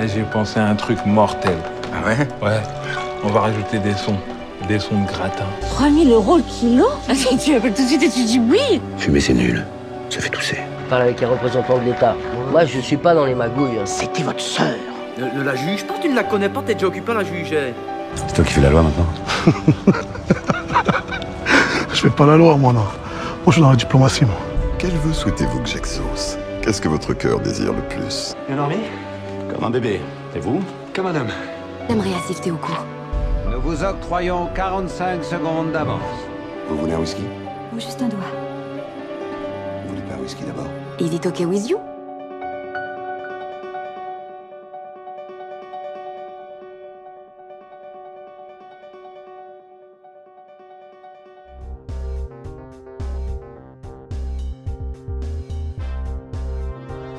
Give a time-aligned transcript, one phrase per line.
[0.00, 1.56] Et J'ai pensé à un truc mortel.
[1.92, 2.16] Ah ouais?
[2.42, 2.60] Ouais,
[3.24, 4.16] on va rajouter des sons.
[4.68, 5.44] Des sons de gratin.
[5.74, 6.86] 3000 euros le kilo?
[7.08, 9.64] Attends, Tu appelles tout de suite et tu dis oui Fumer, c'est nul.
[10.10, 10.58] Ça fait tousser.
[10.90, 12.14] parle avec les représentants de l'État.
[12.50, 13.78] Moi, je suis pas dans les magouilles.
[13.84, 14.74] C'était votre sœur
[15.18, 17.24] Ne, ne la juge pas, tu ne la connais pas, t'es déjà occupé à la
[17.24, 17.74] juger.
[18.14, 19.06] C'est toi qui fais la loi maintenant
[21.92, 22.80] Je fais pas la loi, moi, non.
[22.80, 22.88] Moi,
[23.48, 24.36] je suis dans la diplomatie, moi.
[24.78, 26.36] Quel vœu souhaitez-vous que j'exauce?
[26.62, 28.34] Qu'est-ce que votre cœur désire le plus?
[28.46, 28.76] Bien dormi
[29.58, 30.00] Comme un bébé.
[30.36, 30.60] Et vous
[30.94, 31.32] Comme un homme.
[31.88, 32.84] J'aimerais assister au cours.
[33.50, 36.00] Nous vous octroyons 45 secondes d'avance.
[36.68, 37.24] Vous voulez un whisky?
[37.74, 38.20] Ou juste un doigt.
[39.82, 40.68] Vous voulez pas un whisky d'abord?
[41.00, 41.80] Is it okay with you?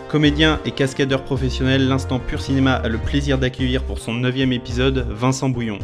[0.09, 5.05] Comédien et cascadeur professionnel, l'instant pur cinéma a le plaisir d'accueillir pour son neuvième épisode
[5.07, 5.77] Vincent Bouillon.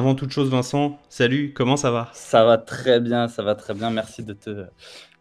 [0.00, 2.08] Avant toute chose, Vincent, salut, comment ça va?
[2.14, 3.90] Ça va très bien, ça va très bien.
[3.90, 4.64] Merci de, te,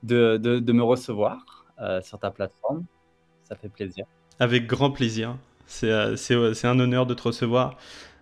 [0.04, 2.86] de, de, de me recevoir euh, sur ta plateforme.
[3.44, 4.06] Ça fait plaisir.
[4.40, 5.36] Avec grand plaisir.
[5.68, 7.76] C'est euh, c'est, euh, c'est un honneur de te recevoir.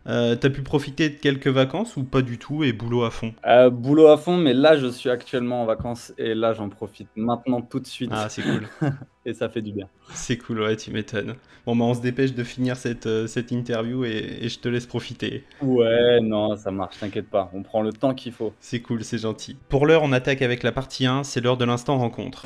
[0.07, 3.33] Euh, T'as pu profiter de quelques vacances ou pas du tout et boulot à fond?
[3.45, 7.09] Euh, boulot à fond, mais là, je suis actuellement en vacances et là, j'en profite
[7.15, 8.11] maintenant tout de suite.
[8.13, 8.67] Ah, c'est cool.
[9.25, 9.87] et ça fait du bien.
[10.13, 11.35] C'est cool, ouais, tu m'étonnes.
[11.65, 14.69] Bon, bah, on se dépêche de finir cette, euh, cette interview et, et je te
[14.69, 15.43] laisse profiter.
[15.61, 17.51] Ouais, non, ça marche, t'inquiète pas.
[17.53, 18.53] On prend le temps qu'il faut.
[18.61, 19.57] C'est cool, c'est gentil.
[19.67, 22.45] Pour l'heure, on attaque avec la partie 1, c'est l'heure de l'instant rencontre.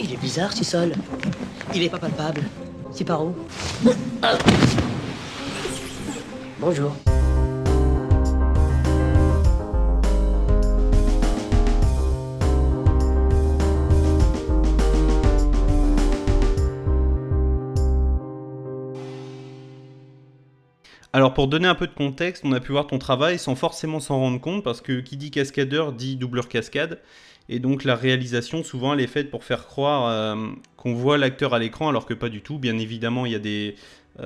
[0.00, 0.92] Il est bizarre, ce sol.
[1.74, 2.40] Il est pas palpable.
[2.90, 3.34] C'est par où?
[6.60, 6.92] Bonjour.
[21.12, 24.00] Alors pour donner un peu de contexte, on a pu voir ton travail sans forcément
[24.00, 27.00] s'en rendre compte parce que qui dit cascadeur dit doubleur cascade.
[27.48, 31.54] Et donc la réalisation souvent elle est faite pour faire croire euh, qu'on voit l'acteur
[31.54, 32.58] à l'écran alors que pas du tout.
[32.58, 33.76] Bien évidemment il y a des,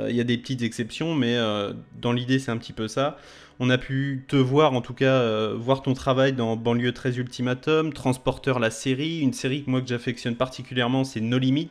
[0.09, 3.19] il y a des petites exceptions mais euh, dans l'idée c'est un petit peu ça.
[3.61, 7.19] On a pu te voir en tout cas euh, voir ton travail dans Banlieue 13
[7.19, 11.71] Ultimatum, Transporteur la série, une série que moi que j'affectionne particulièrement c'est No Limit,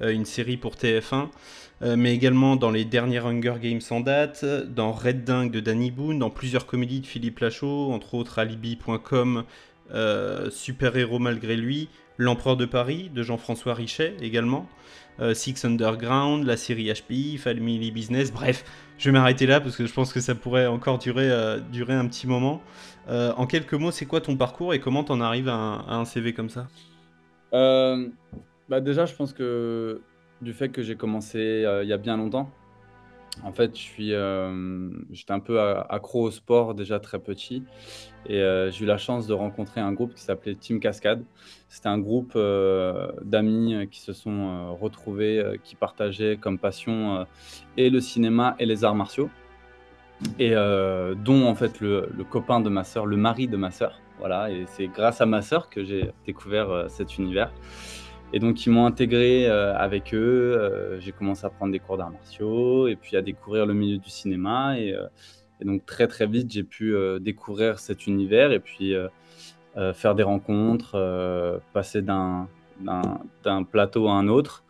[0.00, 1.28] euh, une série pour TF1.
[1.80, 5.92] Euh, mais également dans les dernières Hunger Games en date, dans Red Dingue de Danny
[5.92, 9.44] Boone, dans plusieurs comédies de Philippe Lachaud, entre autres Alibi.com,
[9.94, 11.88] euh, Super Héros malgré lui,
[12.20, 14.68] L'Empereur de Paris de Jean-François Richet également,
[15.20, 18.64] euh, Six Underground, la série HPI, Family Business, bref,
[18.98, 21.58] je vais m'arrêter là parce que je pense que ça pourrait encore durer, euh,
[21.88, 22.60] un petit moment.
[23.08, 26.34] Euh, en quelques mots, c'est quoi ton parcours et comment t'en arrives à un, CV
[26.34, 26.68] comme ça?
[27.52, 30.02] Bah déjà, je pense que
[30.42, 32.50] du fait que j'ai commencé il y a bien longtemps,
[33.44, 37.62] en fait, je suis, euh, j'étais un peu accro au sport déjà très petit
[38.26, 41.22] et euh, j'ai eu la chance de rencontrer un groupe qui s'appelait Team Cascade.
[41.68, 47.26] C'était un groupe euh, d'amis qui se sont retrouvés, qui partageaient comme passion
[47.76, 49.30] et le cinéma et les arts martiaux
[50.40, 54.00] et dont en fait le, le copain de ma sœur, le mari de ma sœur.
[54.18, 57.52] Voilà, et c'est grâce à ma sœur que j'ai découvert cet univers.
[58.32, 60.54] Et donc ils m'ont intégré euh, avec eux.
[60.58, 63.98] euh, j'ai commencé à prendre des cours d'arts martiaux et puis à découvrir le milieu
[63.98, 64.78] du cinéma.
[64.78, 65.06] Et, euh,
[65.64, 68.94] donc très très vite j'ai pu découvrir cet univers et puis
[69.92, 72.46] faire des rencontres, passer d'un
[73.68, 74.62] plateau à un autre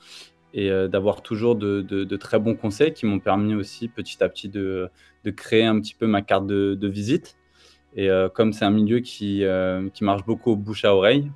[0.55, 4.91] et d'avoir toujours de, très bons conseils qui m'ont permis aussi petit à petit de,
[5.37, 7.37] créer un petit peu ma carte de, visite.
[7.95, 9.45] Et comme c'est un milieu qui,
[10.01, 11.31] marche beaucoup au bouche à oreille,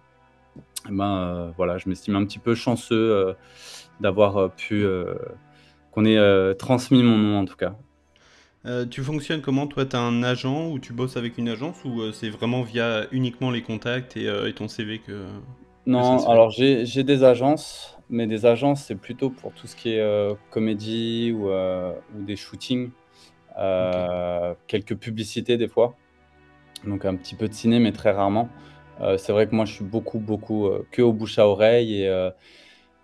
[0.90, 3.34] ben, euh, voilà, je m'estime un petit peu chanceux euh,
[4.00, 4.84] d'avoir euh, pu,
[5.92, 7.76] qu'on ait transmis mon nom en tout cas.
[8.64, 11.84] Euh, tu fonctionnes comment Toi, tu as un agent ou tu bosses avec une agence
[11.84, 15.26] ou euh, c'est vraiment via uniquement les contacts et, euh, et ton CV que...
[15.84, 20.36] Non, alors j'ai des agences, mais des agences, c'est plutôt pour tout ce qui est
[20.50, 22.90] comédie ou, ou des shootings,
[24.68, 25.96] quelques publicités des fois,
[26.86, 28.48] donc un petit peu de ciné, mais très rarement.
[29.02, 32.02] Euh, c'est vrai que moi, je suis beaucoup, beaucoup euh, que au bouche à oreille
[32.02, 32.30] et, euh,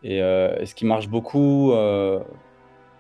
[0.02, 1.72] et, ce qui marche beaucoup,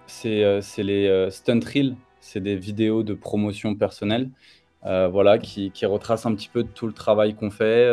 [0.06, 4.30] c'est les stunt reels, c'est des vidéos de promotion personnelle
[4.82, 7.88] voilà, qui, qui retrace un petit peu tout le travail qu'on fait.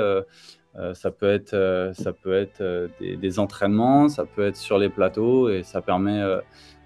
[0.93, 5.61] Ça peut être, ça peut être des, entraînements, ça peut être sur les plateaux et
[5.63, 6.23] ça permet,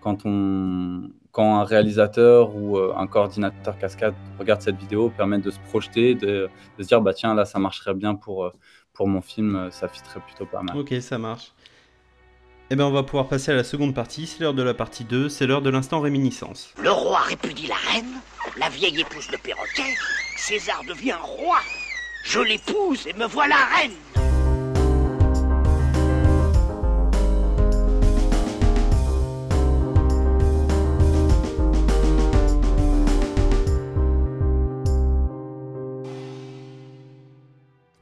[0.01, 5.52] quand, on, quand un réalisateur ou euh, un coordinateur cascade regarde cette vidéo, permet de
[5.52, 8.54] se projeter, de, de se dire bah tiens là ça marcherait bien pour, euh,
[8.94, 10.78] pour mon film, euh, ça fitterait plutôt pas mal.
[10.78, 11.54] Ok, ça marche.
[12.72, 14.28] Eh ben, on va pouvoir passer à la seconde partie.
[14.28, 16.76] C'est l'heure de la partie 2, c'est l'heure de l'instant réminiscence.
[16.80, 18.22] Le roi répudie la reine,
[18.60, 19.96] la vieille épouse le perroquet,
[20.38, 21.58] César devient roi.
[22.26, 24.19] Je l'épouse et me voilà reine.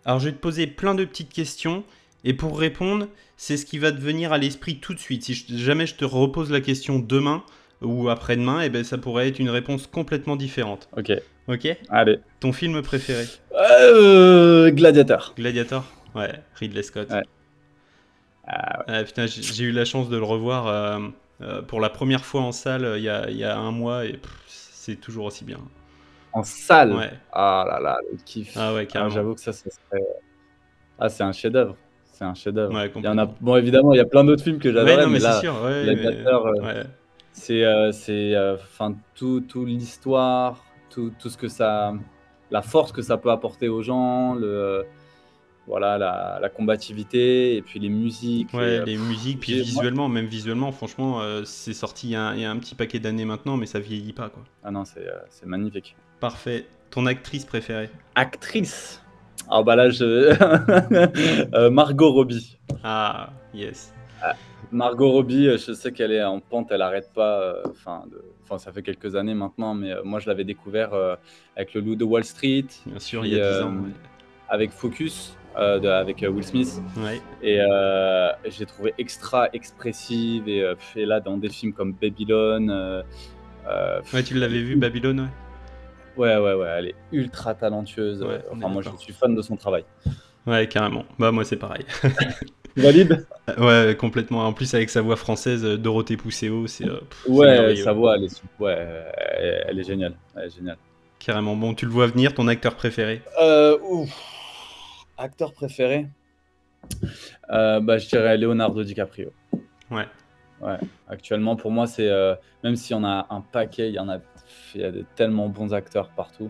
[0.08, 1.84] Alors, je vais te poser plein de petites questions.
[2.24, 5.24] Et pour répondre, c'est ce qui va te venir à l'esprit tout de suite.
[5.24, 7.44] Si je- jamais je te repose la question demain
[7.82, 10.90] ou après-demain, eh ben, ça pourrait être une réponse complètement différente.
[10.98, 11.12] Ok,
[11.48, 11.68] Ok?
[11.90, 12.20] Allez.
[12.40, 13.26] Ton film préféré?
[13.54, 15.34] Euh, Gladiateur.
[15.38, 15.84] Gladiator?
[16.16, 17.10] Ouais, Ridley Scott.
[17.12, 17.24] Ouais.
[18.48, 21.00] Ah Ah, putain, j'ai eu la chance de le revoir euh,
[21.42, 24.06] euh, pour la première fois en salle il y a, il y a un mois
[24.06, 25.60] et c'est toujours aussi bien.
[26.34, 26.94] En salle.
[26.94, 27.12] Ouais.
[27.32, 28.54] Ah là là, le kiff.
[28.56, 29.10] Ah ouais, Ah.
[29.10, 30.04] J'avoue que ça, ça serait.
[31.00, 31.76] Ah, c'est un chef-d'œuvre.
[32.06, 32.74] C'est un chef-d'œuvre.
[32.74, 33.26] Ouais, il y en a.
[33.26, 36.26] Bon, évidemment, il y a plein d'autres films que non, mais, mais là, c'est mais-
[36.26, 36.54] euh,
[37.32, 37.92] c'est, euh,
[38.36, 41.94] euh, enfin, tout, tout l'histoire, tout, tout ce que ça,
[42.50, 44.84] la force que ça peut apporter aux gens, le,
[45.68, 48.54] voilà, la, la combativité et puis les musiques.
[48.54, 52.34] Ouais, et, les musiques, puis visuellement, même visuellement, franchement, euh, c'est sorti il y, a,
[52.34, 54.44] il y a un petit paquet d'années maintenant, mais ça vieillit pas, quoi.
[54.64, 55.96] Ah non, c'est, c'est magnifique.
[56.20, 56.66] Parfait.
[56.90, 59.02] Ton actrice préférée Actrice.
[59.50, 60.34] Ah bah là, je...
[61.54, 62.58] Euh, Margot Robbie.
[62.84, 63.94] Ah, yes.
[64.72, 67.40] Margot Robbie, euh, je sais qu'elle est en pente, elle arrête pas.
[67.42, 71.16] euh, Enfin, de- ça fait quelques années maintenant, mais euh, moi je l'avais découvert euh,
[71.56, 73.72] avec le Loup de Wall Street, Bien sûr, il y a 10 euh, ans.
[73.76, 73.92] ouais.
[74.50, 76.82] avec Focus, euh, de- avec euh, Will Smith.
[76.98, 77.22] Ouais.
[77.42, 80.50] Et euh, je l'ai trouvée extra expressive.
[80.50, 82.68] Et, euh, et là, dans des films comme Babylon.
[82.70, 83.04] euh,
[83.70, 85.28] euh, Ouais, tu l'avais vu, Babylone, ouais.
[86.18, 88.22] Ouais, ouais, ouais, elle est ultra talentueuse.
[88.24, 89.86] Ouais, euh, enfin, moi, je suis fan de son travail.
[90.46, 91.06] Ouais, carrément.
[91.20, 91.86] Bah, moi, c'est pareil.
[92.76, 93.26] Tu valides
[93.58, 94.46] ouais, complètement.
[94.46, 96.86] En plus, avec sa voix française, euh, Dorothée Pousseau, c'est.
[96.86, 98.76] euh, Ouais, sa voix, elle est, ouais,
[99.40, 100.16] elle, elle est géniale.
[100.36, 100.78] Elle est géniale.
[101.18, 101.56] Carrément.
[101.56, 103.24] Bon, tu le vois venir, ton acteur préféré?
[103.42, 104.10] Euh, ouf.
[105.18, 106.08] Acteur préféré?
[107.52, 109.32] Euh, bah, Je dirais Leonardo DiCaprio.
[109.90, 110.06] Ouais.
[110.62, 110.78] Ouais.
[111.08, 112.08] Actuellement, pour moi, c'est.
[112.08, 114.20] euh, même s'il y en a un paquet, il y en a,
[114.76, 116.50] il y a de tellement bons acteurs partout.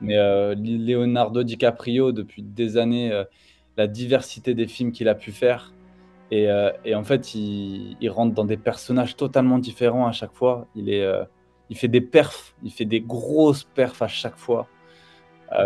[0.00, 3.24] Mais euh, Leonardo DiCaprio, depuis des années, euh,
[3.76, 5.72] la diversité des films qu'il a pu faire.
[6.30, 6.46] Et,
[6.94, 10.66] en fait, il, rentre dans des personnages totalement différents à chaque fois.
[10.74, 11.08] Il, est,
[11.70, 14.68] il fait des perfs, il fait des grosses perfs à chaque fois.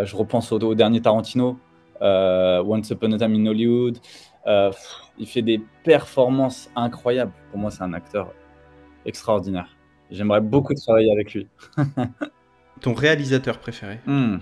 [0.05, 1.59] Je repense au, dernier Tarantino,
[2.01, 3.99] Once Upon a Time in Hollywood.
[4.47, 4.71] Euh,
[5.19, 7.33] il fait des performances incroyables.
[7.51, 8.33] Pour moi, c'est un acteur
[9.05, 9.69] extraordinaire.
[10.11, 11.47] J'aimerais beaucoup travailler avec lui.
[12.81, 14.01] Ton réalisateur préféré?
[14.07, 14.39] Hmm.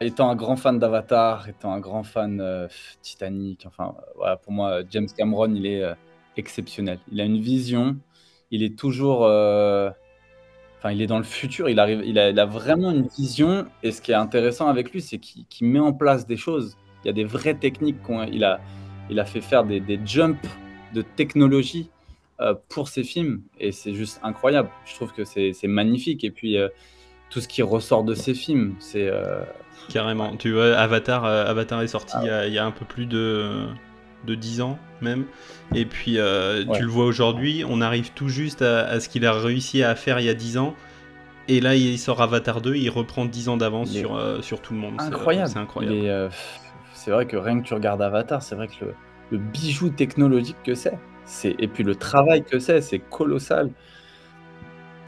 [0.00, 2.66] Étant un grand fan d'Avatar, étant un grand fan euh,
[3.02, 5.94] Titanic, enfin, euh, voilà, pour moi, James Cameron, il est euh,
[6.36, 6.98] exceptionnel.
[7.12, 7.96] Il a une vision,
[8.50, 9.24] il est toujours.
[9.24, 9.90] euh,
[10.78, 13.64] Enfin, il est dans le futur, il, arrive, il, a, il a vraiment une vision.
[13.82, 16.76] Et ce qui est intéressant avec lui, c'est qu'il qu'il met en place des choses.
[17.02, 18.02] Il y a des vraies techniques.
[18.02, 18.60] qu'on- Il a,
[19.10, 20.46] il a fait faire des, des jumps
[20.94, 21.88] de technologie
[22.40, 23.42] euh, pour ses films.
[23.60, 24.68] Et c'est juste incroyable.
[24.86, 26.24] Je trouve que c'est magnifique.
[26.24, 26.68] Et puis, euh,
[27.30, 29.08] tout ce qui ressort de ses films, c'est.
[29.08, 29.42] euh,
[29.92, 30.34] Carrément.
[30.36, 32.84] Tu vois, Avatar, Avatar est Ah sorti il y a- il y, a un peu
[32.86, 33.66] plus de,
[34.26, 35.26] de 10 ans même.
[35.74, 36.64] Et puis Ouais.
[36.74, 39.94] tu le vois aujourd'hui, on arrive tout juste à, à ce qu'il a réussi à
[39.94, 40.74] faire il y a 10 ans.
[41.48, 44.78] Et là, il sort Avatar 2, il reprend 10 ans d'avance sur, sur tout le
[44.80, 44.94] monde.
[44.98, 45.48] C'est, incroyable.
[45.50, 46.30] C'est incroyable.
[47.04, 48.94] C'est vrai que rien que tu regardes Avatar, c'est vrai que le,
[49.32, 53.68] le bijou technologique que c'est, c'est et puis le travail que c'est, c'est colossal.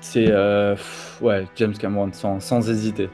[0.02, 3.08] C'est euh, pff, ouais, James Cameron sans, sans hésiter.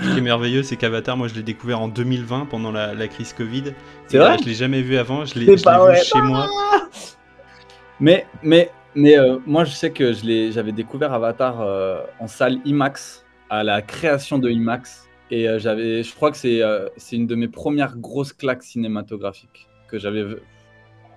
[0.00, 3.06] Ce qui est merveilleux, c'est qu'Avatar, moi je l'ai découvert en 2020 pendant la, la
[3.06, 3.74] crise Covid.
[4.08, 6.48] C'est vrai euh, Je l'ai jamais vu avant, je l'ai, vu chez moi.
[8.00, 12.26] Mais mais mais euh, moi je sais que je l'ai, j'avais découvert Avatar euh, en
[12.26, 16.88] salle IMAX à la création de IMAX et euh, j'avais, je crois que c'est euh,
[16.96, 20.24] c'est une de mes premières grosses claques cinématographiques que j'avais.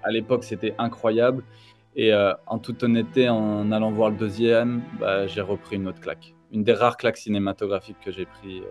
[0.04, 1.44] À l'époque, c'était incroyable.
[1.96, 6.00] Et euh, en toute honnêteté, en allant voir le deuxième, bah, j'ai repris une autre
[6.00, 6.36] claque.
[6.54, 8.62] Une des rares claques cinématographiques que j'ai pris,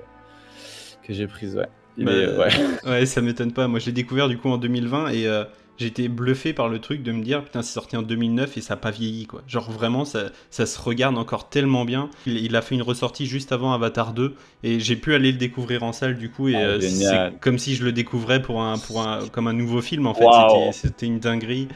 [1.03, 1.69] que j'ai prise, ouais.
[1.97, 2.51] Il Bah, ouais.
[2.91, 3.69] ouais, ça m'étonne pas.
[3.69, 5.45] Moi, je l'ai découvert du coup en 2020 et euh,
[5.79, 8.75] j'étais bluffé par le truc de me dire putain c'est sorti en 2009 et ça
[8.75, 9.43] a pas vieilli quoi.
[9.47, 12.11] Genre vraiment ça, ça se regarde encore tellement bien.
[12.27, 15.39] Il, il a fait une ressortie juste avant Avatar 2 et j'ai pu aller le
[15.39, 18.63] découvrir en salle du coup et Ah, euh, c'est comme si je le découvrais pour
[18.63, 20.25] un pour un comme un nouveau film en fait.
[20.73, 21.69] C'était une dinguerie.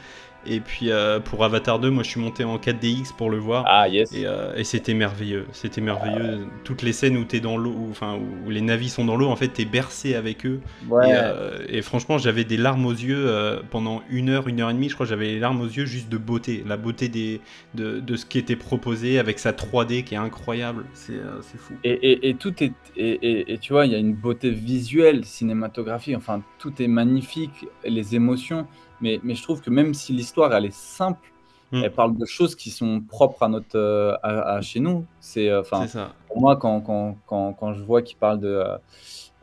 [0.45, 3.63] Et puis euh, pour Avatar 2, moi je suis monté en 4DX pour le voir.
[3.67, 4.11] Ah, yes.
[4.13, 5.45] Et, euh, et c'était merveilleux.
[5.51, 6.47] C'était merveilleux.
[6.63, 9.27] Toutes les scènes où t'es dans l'eau, enfin où, où les navis sont dans l'eau,
[9.27, 10.59] en fait t'es bercé avec eux.
[10.89, 11.09] Ouais.
[11.09, 13.27] Et, euh, et franchement, j'avais des larmes aux yeux
[13.69, 14.89] pendant une heure, une heure et demie.
[14.89, 17.39] Je crois j'avais les larmes aux yeux juste de beauté, la beauté des,
[17.75, 20.85] de, de ce qui était proposé avec sa 3D qui est incroyable.
[20.93, 21.13] C'est
[21.57, 21.73] fou.
[21.83, 25.23] Et, et- tout est et, et- et tu vois, il y a une beauté visuelle,
[25.25, 26.15] cinématographique.
[26.17, 28.67] Enfin, tout est magnifique, les émotions.
[29.01, 31.27] Mais, mais je trouve que même si l'histoire elle est simple,
[31.73, 31.83] Mm.
[31.85, 35.05] elle parle de choses qui sont propres à notre euh, à, à chez nous.
[35.21, 35.85] C'est euh, enfin
[36.27, 38.75] pour moi quand, quand, quand, quand je vois qu'il parle de euh,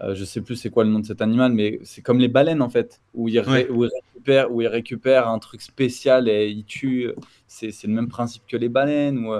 [0.02, 2.28] euh, je sais plus c'est quoi le nom de cet animal, mais c'est comme les
[2.28, 3.70] baleines en fait, où ils, ré- Ouais.
[3.70, 7.12] où ils récupèrent où ils récupèrent un truc spécial et ils tuent.
[7.46, 9.32] C'est le même principe que les baleines où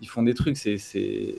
[0.00, 0.56] ils font des trucs.
[0.56, 1.36] C'est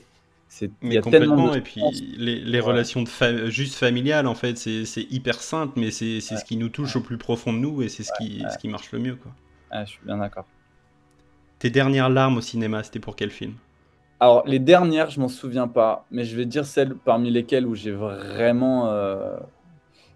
[0.62, 2.64] il y Mais a complètement, de et puis les, les Ouais.
[2.66, 6.68] relations de fa- juste familiales, en fait, c'est hyper simple, mais c'est ce qui nous
[6.68, 9.16] touche au plus profond de nous, et c'est ce, qui, ce qui marche le mieux.
[9.16, 9.32] Quoi.
[9.70, 10.46] Ah, je suis bien d'accord.
[11.58, 13.54] Tes dernières larmes au cinéma, c'était pour quel film?
[14.20, 17.74] Alors, les dernières, je m'en souviens pas, mais je vais dire celles parmi lesquelles où
[17.74, 18.90] j'ai vraiment.
[18.90, 19.36] euh,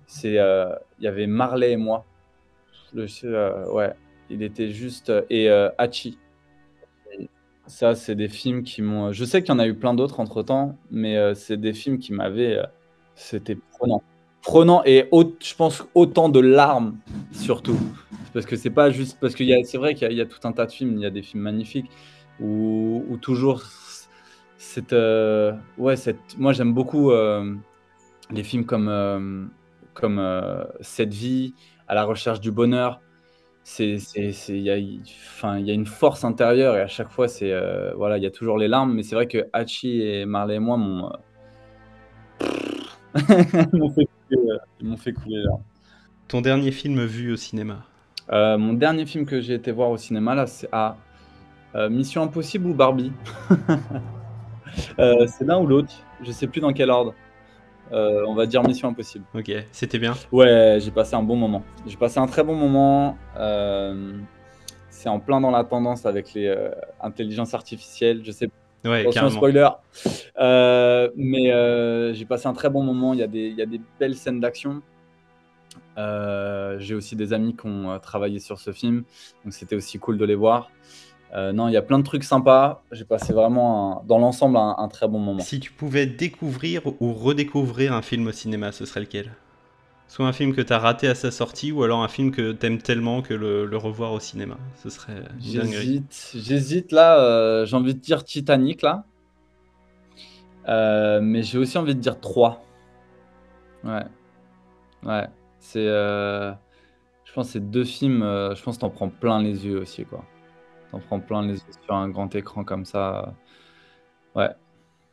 [0.07, 2.07] c'est, euh, il y avait Marley et moi.
[2.95, 3.95] Le, euh, ouais,
[4.31, 5.13] il était juste.
[5.31, 6.19] Et euh, Hachi.
[7.69, 9.13] Ça, c'est des films qui m'ont.
[9.13, 11.75] Je sais qu'il y en a eu plein d'autres entre temps, mais euh, c'est des
[11.75, 12.57] films qui m'avaient.
[12.59, 12.65] euh,
[13.15, 14.03] C'était prenant.
[14.43, 15.09] Prenant et
[15.41, 16.97] je pense autant de larmes,
[17.33, 17.79] surtout.
[18.33, 19.19] Parce que c'est pas juste.
[19.21, 21.11] Parce que c'est vrai qu'il y, a- tout un tas de films, il y a
[21.11, 21.91] des films magnifiques
[22.41, 23.63] où, toujours
[24.59, 27.55] cette, euh, ouais, cette, moi j'aime beaucoup euh,
[28.31, 29.47] les films comme, euh,
[29.95, 31.55] comme euh, Cette vie,
[31.89, 33.03] À la recherche du bonheur.
[33.71, 34.79] C'est, c'est, c'est, il y a,
[35.37, 38.23] enfin, il y a une force intérieure et à chaque fois c'est, euh, voilà, il
[38.23, 38.95] y a toujours les larmes.
[38.95, 42.45] Mais c'est vrai que Hachi et Marley et moi m'ont, euh,
[43.15, 45.63] ils m'ont fait couler, euh, ils m'ont fait couler les larmes.
[46.29, 47.85] Ton dernier film vu au cinéma
[48.31, 50.97] mon dernier film que j'ai été voir au cinéma, là, c'est à
[51.91, 53.13] Mission Impossible ou Barbie?
[54.99, 57.15] C'est l'un ou l'autre, je sais plus dans quel ordre.
[57.93, 59.25] Euh, on va dire Mission Impossible.
[59.35, 61.63] Ok, c'était bien Ouais, j'ai passé un bon moment.
[61.87, 63.17] J'ai passé un très bon moment.
[63.37, 64.13] Euh,
[64.91, 68.23] c'est en plein dans la tendance avec les euh, intelligences artificielles.
[68.25, 68.51] Je sais
[68.85, 69.37] Ouais, Attention, carrément.
[69.37, 69.69] spoiler.
[71.17, 73.13] Mais j'ai passé un très bon moment.
[73.15, 74.83] Il y a des, il y a des belles scènes d'action.
[75.97, 79.03] J'ai aussi des amis qui ont travaillé sur ce film,
[79.45, 80.71] donc c'était aussi cool de les voir.
[81.35, 82.83] Euh, non, il y a plein de trucs sympas.
[82.93, 85.41] J'ai passé vraiment, un- dans l'ensemble, un, un très bon moment.
[85.41, 89.33] Si tu pouvais découvrir ou redécouvrir un film au cinéma, ce serait lequel?
[90.09, 92.79] Soit un film que t'as raté à sa sortie, ou alors un film que t'aimes
[92.79, 94.57] tellement que le, le revoir au cinéma.
[94.83, 95.23] Ce serait.
[95.39, 97.19] J'hésite, j'hésite là.
[97.21, 99.05] euh, j'ai envie de dire Titanic là,
[100.69, 102.63] Euh, mais j'ai aussi envie de dire 3.
[103.85, 104.05] Ouais,
[105.05, 105.27] ouais.
[105.61, 108.21] C'est, je pense, que c'est deux films.
[108.23, 110.25] je pense que t'en prends plein les yeux aussi quoi.
[110.91, 113.39] T'en prends plein les yeux sur un grand écran comme ça.
[114.35, 114.51] Ouais,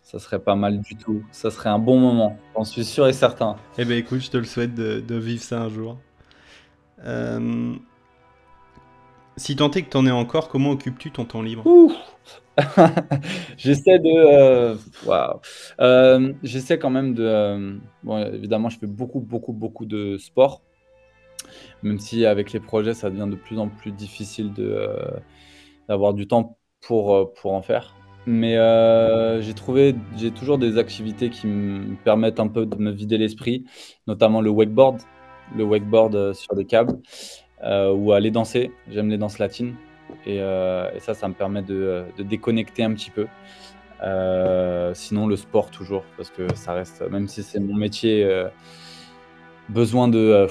[0.03, 1.27] ça serait pas mal du tout.
[1.32, 2.38] Ça serait un bon moment.
[2.55, 3.63] J'en suis sûr et certain.
[3.77, 6.03] Eh ben écoute, je te le souhaite de, de vivre ça un jour.
[7.05, 7.77] Euh,
[9.38, 11.72] Si tant est que t'en es encore, comment occupes-tu ton temps libre?
[13.58, 14.08] J'essaie de.
[14.10, 15.39] euh, waouh.
[15.82, 17.24] Euh, J'essaie quand même de.
[17.24, 20.62] euh, bon, évidemment, je fais beaucoup, beaucoup, beaucoup de sport.
[21.84, 24.89] Même si avec les projets, ça devient de plus en plus difficile de,
[25.87, 27.93] d'avoir du temps pour, euh, pour en faire.
[28.27, 32.91] Mais euh, j'ai trouvé, j'ai toujours des activités qui me permettent un peu de me
[32.91, 33.65] vider l'esprit,
[34.07, 34.99] notamment le wakeboard,
[35.55, 36.97] le wakeboard euh, sur des câbles,
[37.63, 38.71] ou aller danser.
[38.89, 39.75] J'aime les danses latines.
[40.27, 40.39] Et,
[40.99, 43.27] ça, ça me permet de, de déconnecter un petit peu.
[44.93, 48.23] Sinon, le sport toujours, parce que ça reste, même si c'est mon métier,
[49.69, 50.47] besoin de,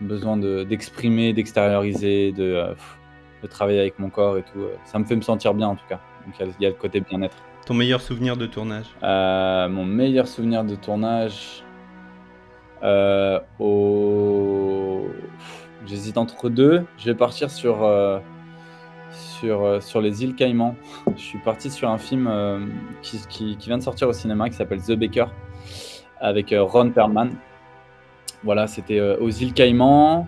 [0.00, 2.74] de- d'exprimer, d'extérioriser, de,
[3.42, 4.60] de travailler avec mon corps et tout.
[4.60, 6.00] euh, Ça me fait me sentir bien en tout cas.
[6.26, 7.36] Donc il y a- il y, a le côté bien-être.
[7.66, 8.86] Ton meilleur souvenir de tournage?
[9.02, 11.62] Euh, mon meilleur souvenir de tournage,
[12.82, 15.06] euh, au...
[15.86, 16.84] j'hésite entre deux.
[16.98, 18.18] Je vais partir sur, euh,
[19.12, 20.74] sur, sur les îles Caïmans.
[21.16, 22.30] Je suis parti sur un film
[23.02, 25.26] qui, qui- qui vient de sortir au cinéma qui s'appelle The Baker
[26.20, 27.30] avec Ron Perlman.
[28.44, 30.26] Voilà, c'était aux îles Caïmans.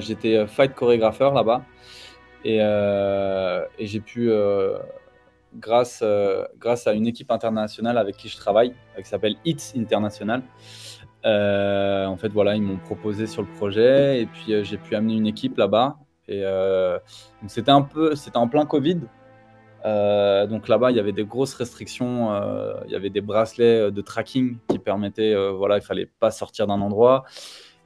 [0.00, 1.62] J'étais fight chorégrapheur là-bas
[2.44, 4.78] et, euh, et j'ai pu euh,
[5.54, 10.42] grâce, euh, grâce à une équipe internationale avec qui je travaille, qui s'appelle HITS International.
[11.24, 15.26] En fait, voilà, ils m'ont proposé sur le projet et puis j'ai pu amener une
[15.26, 15.96] équipe là-bas
[16.28, 16.44] Et
[17.48, 19.00] c'était un peu, c'était en plein Covid.
[19.84, 22.34] Donc là-bas, il y avait des grosses restrictions.
[22.84, 26.66] il y avait des bracelets de tracking qui permettaient, euh, voilà, il fallait pas sortir
[26.66, 27.24] d'un endroit.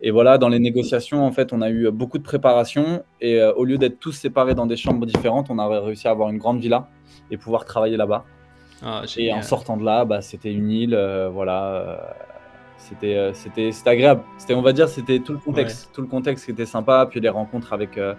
[0.01, 3.03] Et voilà, dans les négociations, en fait, on a eu beaucoup de préparation.
[3.21, 6.13] Et euh, au lieu d'être tous séparés dans des chambres différentes, on a réussi à
[6.13, 6.89] avoir une grande villa
[7.31, 8.25] et pouvoir travailler là-bas.
[8.83, 11.65] Ah, Et en sortant de là, bah, c'était une île, euh, voilà.
[11.73, 11.97] euh,
[12.79, 14.23] c'était, c'était, c'était agréable.
[14.39, 17.07] C'était, on va dire, c'était tout le contexte, tout le contexte qui était sympa.
[17.11, 18.15] Puis les rencontres avec, euh,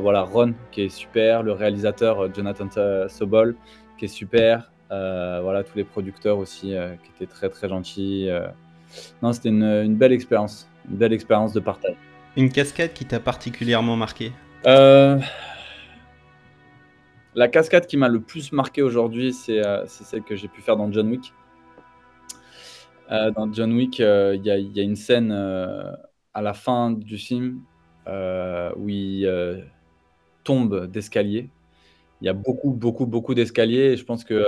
[0.00, 2.68] voilà, Ron qui est super, le réalisateur Jonathan
[3.08, 3.56] Sobol
[3.98, 6.68] qui est super, voilà, tous les producteurs aussi
[7.04, 8.30] qui étaient très très gentils.
[9.22, 11.96] Non, c'était une, une belle expérience, une belle expérience de partage.
[12.36, 14.32] Une cascade qui t'a particulièrement marqué
[14.66, 15.18] Euh,
[17.34, 20.76] La cascade qui m'a le plus marqué aujourd'hui, c'est euh, celle que j'ai pu faire
[20.76, 21.32] dans John Wick.
[23.10, 27.60] Euh, dans John Wick, il y, y a une scène à la fin du film
[28.06, 29.64] où il
[30.44, 31.50] tombe d'escalier.
[32.20, 34.44] Il y a beaucoup, beaucoup, beaucoup d'escaliers et je pense que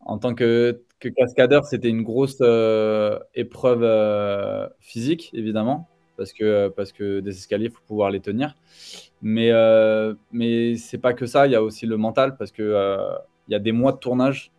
[0.00, 6.68] en tant que, que cascadeur, c'était une grosse euh, épreuve euh, physique, évidemment, parce que,
[6.68, 8.56] parce que des escaliers, il faut pouvoir les tenir.
[9.22, 12.62] Mais, euh, mais c'est pas que ça, il y a aussi le mental, parce que
[12.62, 13.12] euh,
[13.48, 14.52] il y a des mois de tournage.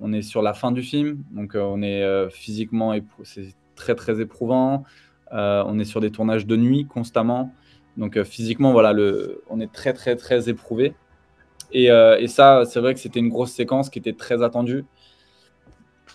[0.00, 3.94] On est sur la fin du film, donc euh, on est euh, physiquement, c'est très
[3.94, 4.84] très éprouvant.
[5.32, 7.52] Euh, on est sur des tournages de nuit constamment,
[7.96, 8.92] donc euh, physiquement, voilà,
[9.48, 10.94] on est très très très éprouvé.
[11.74, 14.84] Euh, et ça, c'est vrai que c'était une grosse séquence qui était très attendue.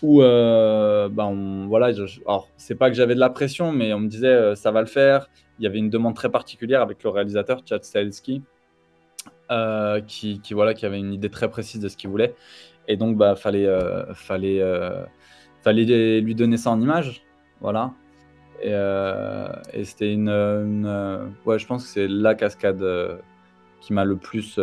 [0.02, 4.00] Où, euh, on, voilà, je- alors c'est pas que j'avais de la pression, mais on
[4.00, 5.28] me disait euh, ça va le faire.
[5.58, 8.42] Il y avait une demande très particulière avec le réalisateur Chad Stahelski,
[9.50, 12.34] euh, qui, voilà, qui avait une idée très précise de ce qu'il voulait.
[12.86, 15.04] Et donc, bah, fallait, euh, fallait, euh,
[15.62, 17.22] fallait lui donner ça en image,
[17.60, 17.92] voilà.
[18.62, 22.84] Et, c'était une, une, ouais, je pense que c'est la cascade
[23.80, 24.58] qui m'a le plus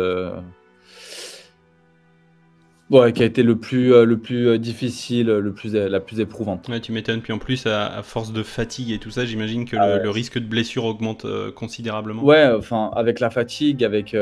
[2.88, 5.98] Ouais, qui a été le plus, euh, le plus euh, difficile, le plus, euh, la
[5.98, 6.68] plus éprouvante.
[6.68, 7.20] Ouais, tu m'étonnes.
[7.20, 9.94] Puis en plus, à, à force de fatigue et tout ça, j'imagine que Ah le,
[9.94, 10.02] ouais.
[10.04, 12.22] le risque de blessure augmente considérablement.
[12.24, 14.14] Ouais, enfin, avec la fatigue, avec.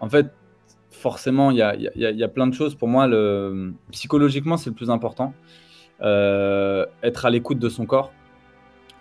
[0.00, 0.26] En fait,
[0.90, 2.74] forcément, il y a, y a- y a plein de choses.
[2.74, 3.72] Pour moi, le...
[3.90, 5.34] psychologiquement, c'est le plus important.
[6.00, 8.12] Être à l'écoute de son corps.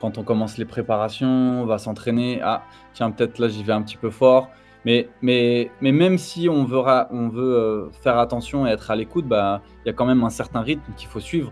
[0.01, 2.39] Quand on commence les préparations, on va s'entraîner.
[2.43, 4.49] Ah, tiens, peut-être là, j'y vais un petit peu fort.
[4.85, 8.95] Mais, mais, mais même si on veut, on veut euh, faire attention et être à
[8.95, 11.51] l'écoute, bah, il y a quand même un certain rythme qu'il faut suivre.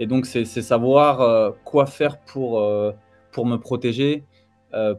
[0.00, 2.92] Et donc, c'est savoir euh, quoi faire pour, euh,
[3.30, 4.24] pour me protéger,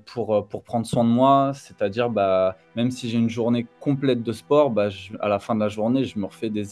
[0.06, 1.52] pour, pour prendre soin de moi.
[1.54, 4.88] C'est-à-dire, bah, même si j'ai une journée complète de sport, bah,
[5.20, 6.64] à la fin de la journée, je me refais des,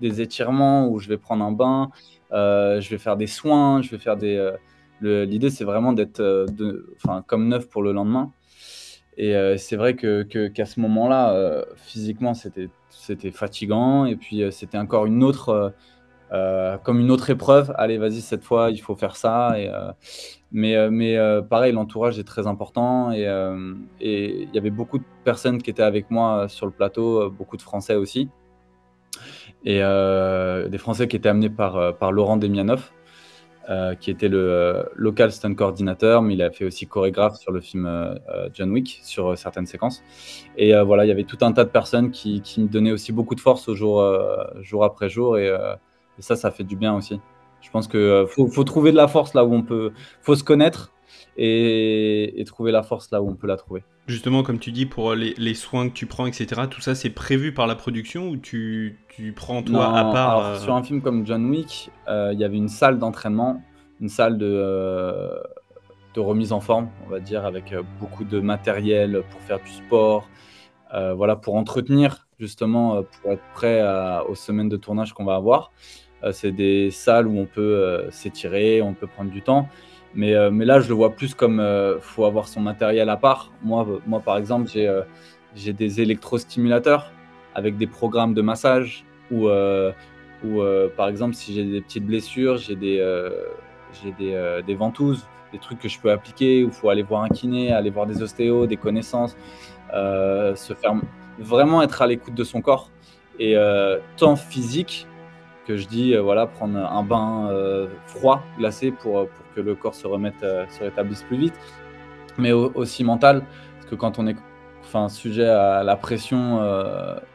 [0.00, 1.90] des étirements ou je vais prendre un bain,
[2.30, 4.52] je vais faire des soins, je vais faire des.
[5.00, 6.46] L'idée, c'est vraiment d'être
[6.96, 8.30] enfin, comme neuf pour le lendemain.
[9.16, 14.06] Et euh, c'est vrai que, qu'à ce moment-là, euh, physiquement, c'était, c'était fatigant.
[14.06, 15.72] Et puis, euh, c'était encore une autre,
[16.82, 17.72] comme une autre épreuve.
[17.76, 19.54] Allez, vas-y, cette fois, il faut faire ça.
[19.56, 19.70] Et,
[20.50, 21.16] mais mais
[21.48, 23.12] pareil, l'entourage est très important.
[23.12, 23.22] Et
[24.00, 27.62] il y avait beaucoup de personnes qui étaient avec moi sur le plateau, beaucoup de
[27.62, 28.28] Français aussi.
[29.64, 32.90] Et des Français qui étaient amenés par, par Laurent Demianov.
[33.70, 37.52] Euh, qui était le euh, local stunt coordinateur, mais il a fait aussi chorégraphe sur
[37.52, 38.14] le film euh,
[38.52, 40.02] John Wick, sur certaines séquences.
[40.56, 43.12] Et voilà, il y avait tout un tas de personnes qui, qui me donnaient aussi
[43.12, 44.04] beaucoup de force au jour,
[44.60, 47.20] jour après jour, et, et ça, ça fait du bien aussi.
[47.60, 50.44] Je pense que faut, faut trouver de la force là où on peut, faut se
[50.44, 50.92] connaître
[51.36, 53.82] et, et trouver la force là où on peut la trouver.
[54.06, 57.10] Justement, comme tu dis, pour les, les soins que tu prends, etc., tout ça, c'est
[57.10, 60.74] prévu par la production ou tu, tu prends toi Non, à part alors, euh, Sur
[60.74, 63.62] un film comme John Wick, euh, il y avait une salle d'entraînement,
[64.00, 65.34] une salle de, euh,
[66.14, 70.28] de remise en forme, on va dire, avec beaucoup de matériel pour faire du sport,
[70.92, 75.36] euh, voilà, pour entretenir justement, pour être prêt à- aux semaines de tournage qu'on va
[75.36, 75.70] avoir.
[76.24, 79.68] Euh, c'est des salles où on peut euh, s'étirer, on peut prendre du temps.
[80.14, 83.16] Mais, euh, mais là, je le vois plus comme il faut avoir son matériel à
[83.16, 83.52] part.
[83.62, 85.02] Moi, euh, moi par exemple, j'ai euh,
[85.54, 87.12] j'ai des électrostimulateurs
[87.54, 89.92] avec des programmes de massage ou euh,
[90.44, 93.30] ou, euh, par exemple, si j'ai des petites blessures, j'ai des, euh,
[94.02, 97.22] j'ai des, euh, ventouses, des trucs que je peux appliquer, où il faut aller voir
[97.22, 99.36] un kiné, aller voir des ostéos, des connaissances,
[99.94, 100.94] euh, se faire
[101.38, 102.90] vraiment être à l'écoute de son corps.
[103.38, 105.06] Et euh, tant physique
[105.66, 109.60] que je dis, euh, voilà, prendre un bain euh, froid, glacé, pour, euh, pour que
[109.60, 111.54] le corps se remette, se rétablisse plus vite,
[112.38, 113.42] mais au- aussi mental,
[113.76, 114.36] parce que quand on est
[114.82, 116.60] enfin, sujet à la pression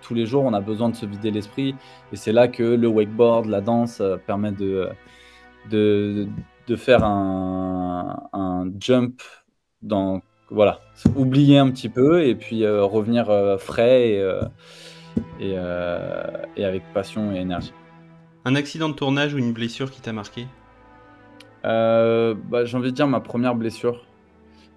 [0.01, 1.75] tous les jours, on a besoin de se vider l'esprit,
[2.13, 4.89] et c'est là que le wakeboard, la danse, permet de,
[5.69, 6.27] de,
[6.67, 9.21] de faire un, un jump
[9.81, 10.79] dans voilà,
[11.15, 13.27] oublier un petit peu et puis revenir
[13.59, 14.19] frais
[15.39, 15.57] et,
[16.57, 17.73] et, avec passion et énergie.
[18.49, 20.47] Un accident de tournage ou une blessure qui t'a marqué
[21.63, 24.07] bah, J'ai envie de dire ma première blessure.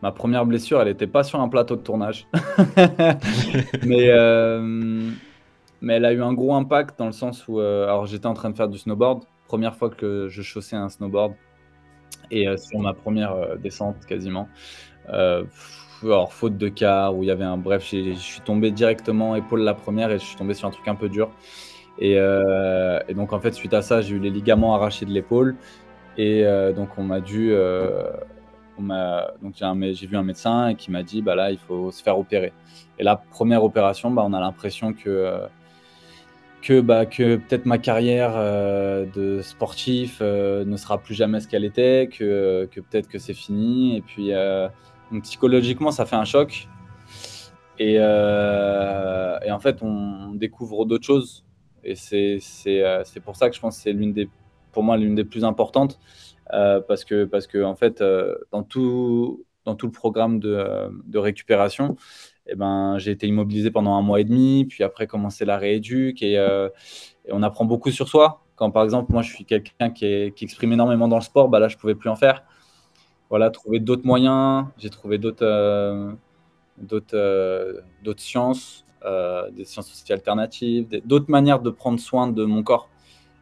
[0.03, 2.27] Ma première blessure, elle n'était pas sur un plateau de tournage.
[3.87, 4.11] mais,
[5.81, 8.51] mais elle a eu un gros impact dans le sens où alors j'étais en train
[8.51, 9.23] de faire du snowboard.
[9.49, 11.33] Première fois que je chaussais un snowboard.
[12.31, 14.51] Et sur ma première descente quasiment.
[15.09, 17.57] alors, faute de car, où il y avait un.
[17.57, 20.87] Bref, je suis tombé directement épaule la première et je suis tombé sur un truc
[20.89, 21.31] un peu dur.
[21.99, 25.57] Et, et donc, en fait, suite à ça, j'ai eu les ligaments arrachés de l'épaule.
[26.17, 27.55] Et donc, on m'a dû.
[28.79, 32.19] m'a, donc, j'ai, vu un médecin qui m'a dit bah là, il faut se faire
[32.19, 32.53] opérer.
[32.99, 35.41] Et la première opération, bah, on a l'impression que
[36.63, 42.09] que, bah, que peut-être ma carrière de sportif ne sera plus jamais ce qu'elle était,
[42.09, 43.97] que, que peut-être que c'est fini.
[43.97, 44.33] Et puis,
[45.23, 46.69] psychologiquement, ça fait un choc.
[47.79, 51.45] Et, et en fait, on découvre d'autres choses.
[51.85, 52.41] Et c'est
[53.25, 54.29] pour ça que je pense que c'est l'une des,
[54.73, 55.99] pour moi, l'une des plus importantes.
[56.51, 58.03] parce, que, parce que, en fait,
[58.53, 61.97] dans, tout, dans tout le programme de, de récupération,
[62.47, 66.23] eh ben, j'ai été immobilisé pendant un mois et demi, puis après commencer la rééduque
[66.23, 66.39] et,
[67.31, 68.45] on apprend beaucoup sur soi.
[68.57, 71.69] Quand par exemple, moi je suis quelqu'un qui, exprime énormément dans le sport, bah là
[71.69, 72.45] je pouvais plus en faire
[73.33, 74.67] voilà, trouver d'autres moyens.
[74.77, 76.13] J'ai trouvé d'autres euh,
[77.15, 77.81] euh,
[78.19, 82.89] sciences, euh, des sciences aussi alternatives, d'autres manières de prendre soin de mon corps.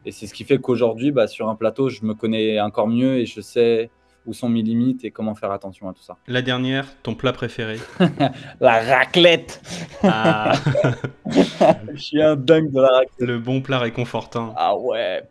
[0.05, 3.17] Et c'est ce qui fait qu'aujourd'hui, bah, sur un plateau, je me connais encore mieux
[3.17, 3.91] et je sais
[4.25, 6.17] où sont mes limites et comment faire attention à tout ça.
[6.27, 7.77] La dernière, ton plat préféré?
[8.59, 9.61] La raclette
[10.03, 10.53] ah.
[11.93, 13.19] Je suis un dingue de la raclette.
[13.19, 14.53] Le bon plat réconfortant.
[14.57, 15.23] Ah ouais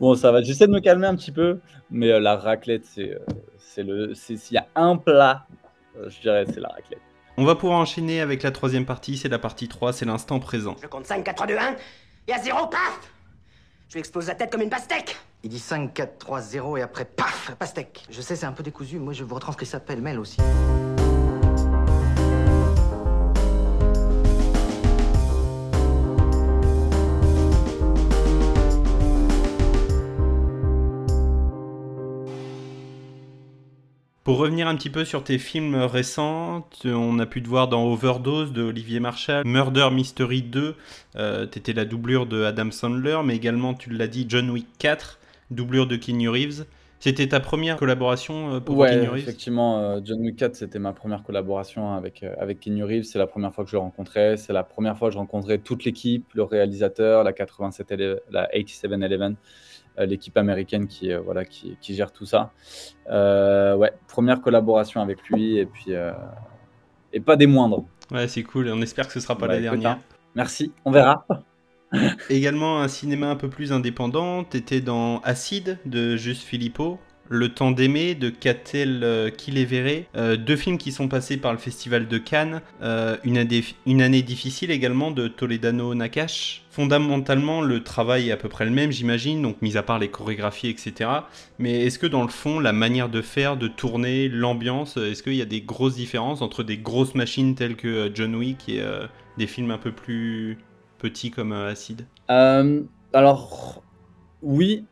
[0.00, 3.14] Bon, ça va, j'essaie de me calmer un petit peu, mais euh, la raclette, c'est,
[3.14, 3.18] euh,
[3.56, 5.46] c'est le, s'il y a un plat,
[5.96, 6.98] euh, je dirais, c'est la raclette.
[7.38, 10.76] On va pouvoir enchaîner avec la troisième partie, c'est la partie 3, c'est l'instant présent.
[10.82, 11.76] Je compte 5, 4, 3, 2, 1,
[12.28, 13.00] et à 0, paf
[13.88, 16.82] Je lui explose la tête comme une pastèque Il dit 5, 4, 3, 0, et
[16.82, 18.04] après, paf, pastèque.
[18.10, 20.36] Je sais, c'est un peu décousu, moi je vous retranscris ça pêle-mêle aussi.
[34.32, 37.84] Pour revenir un petit peu sur tes films récents, on a pu te voir dans
[37.84, 40.74] Overdose de Olivier Marshall, Murder Mystery 2,
[41.16, 44.68] euh, tu étais la doublure de Adam Sandler, mais également, tu l'as dit, John Wick
[44.78, 45.18] 4,
[45.50, 46.64] doublure de Keanu Reeves.
[46.98, 49.22] C'était ta première collaboration euh, pour ouais, Keanu Reeves?
[49.24, 53.04] effectivement, euh, John Wick 4, c'était ma première collaboration avec, avec Keanu Reeves.
[53.04, 54.38] C'est la première fois que je le rencontrais.
[54.38, 57.92] C'est la première fois que je rencontrais toute l'équipe, le réalisateur, la 87
[58.30, 59.36] la 8711.
[59.98, 62.50] Euh, l'équipe américaine qui, euh, voilà, qui, qui, gère tout ça.
[63.10, 65.92] Euh, ouais, première collaboration avec lui et puis
[67.12, 67.84] et pas des moindres.
[68.10, 68.68] Ouais, c'est cool.
[68.68, 69.90] On espère que ce sera pas bah, la dernière.
[69.92, 70.00] Hein.
[70.34, 71.26] Merci, on verra.
[72.30, 74.44] Également un cinéma un peu plus indépendant.
[74.44, 79.30] T'étais dans Acide de Juste Philippot, le temps d'aimer de Catel euh,
[80.16, 84.02] euh, deux films qui sont passés par le Festival de Cannes, euh, une, année, une,
[84.02, 86.62] année, difficile également de Toledano Nakash.
[86.70, 90.08] Fondamentalement, le travail est à peu près le même, j'imagine, donc mis à part les
[90.08, 91.10] chorégraphies, etc.
[91.58, 95.34] Mais est-ce que dans le fond, la manière de faire, de tourner, l'ambiance, est-ce qu'il
[95.34, 98.82] y a des grosses différences entre des grosses machines telles que John Wick et
[99.36, 100.58] des films un peu plus
[100.98, 102.06] petits comme Acid?
[103.14, 103.82] Alors,
[104.42, 104.84] oui,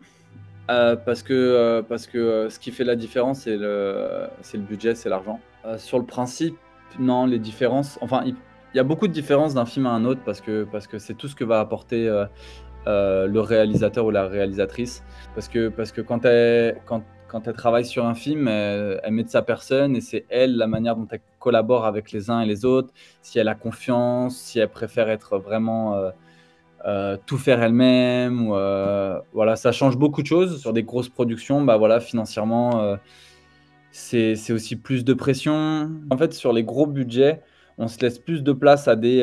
[0.71, 4.57] euh, parce que, euh, parce que euh, ce qui fait la différence, c'est le, c'est
[4.57, 5.41] le budget, c'est l'argent.
[5.79, 6.57] sur le principe,
[6.99, 7.99] non, les différences.
[8.03, 8.37] Enfin, il,
[8.75, 11.15] y a beaucoup de différences d'un film à un autre parce que, parce que c'est
[11.15, 12.07] tout ce que va apporter
[12.87, 15.03] le réalisateur ou la réalisatrice.
[15.35, 19.25] Parce que, parce que quand, elle, quand, quand elle travaille sur un film, elle, met
[19.25, 22.47] de sa personne et c'est elle la manière dont elle collabore avec les uns et
[22.47, 22.93] les autres.
[23.23, 26.13] Si elle a confiance, si elle préfère être vraiment
[26.87, 28.49] euh, tout faire elle-même.
[28.53, 31.63] Euh, voilà, ça change beaucoup de choses sur des grosses productions.
[31.63, 32.97] Bah voilà, financièrement, euh,
[33.91, 35.91] c'est aussi plus de pression.
[36.11, 37.43] En fait, sur les gros budgets,
[37.77, 39.23] on se laisse plus de place à des,